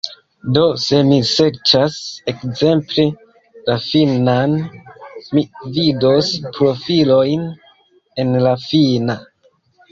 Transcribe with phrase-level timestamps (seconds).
[0.53, 1.97] Do, se mi serĉas
[2.33, 3.05] ekzemple
[3.69, 4.57] la finnan,
[5.37, 5.45] mi
[5.79, 7.49] vidos profilojn
[8.25, 9.23] en la finna.